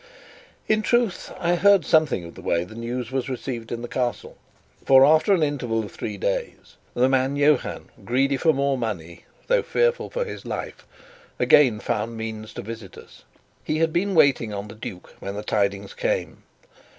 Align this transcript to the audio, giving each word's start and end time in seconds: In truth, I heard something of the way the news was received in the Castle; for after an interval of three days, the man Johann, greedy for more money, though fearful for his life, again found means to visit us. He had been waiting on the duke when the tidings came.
In 0.67 0.81
truth, 0.81 1.31
I 1.37 1.53
heard 1.53 1.85
something 1.85 2.23
of 2.23 2.33
the 2.33 2.41
way 2.41 2.63
the 2.63 2.73
news 2.73 3.11
was 3.11 3.29
received 3.29 3.71
in 3.71 3.83
the 3.83 3.87
Castle; 3.87 4.35
for 4.83 5.05
after 5.05 5.31
an 5.31 5.43
interval 5.43 5.83
of 5.83 5.91
three 5.91 6.17
days, 6.17 6.75
the 6.95 7.07
man 7.07 7.35
Johann, 7.35 7.91
greedy 8.03 8.35
for 8.35 8.51
more 8.51 8.79
money, 8.79 9.25
though 9.45 9.61
fearful 9.61 10.09
for 10.09 10.25
his 10.25 10.43
life, 10.43 10.87
again 11.37 11.79
found 11.79 12.17
means 12.17 12.51
to 12.55 12.63
visit 12.63 12.97
us. 12.97 13.25
He 13.63 13.77
had 13.77 13.93
been 13.93 14.15
waiting 14.15 14.51
on 14.51 14.69
the 14.69 14.73
duke 14.73 15.13
when 15.19 15.35
the 15.35 15.43
tidings 15.43 15.93
came. 15.93 16.41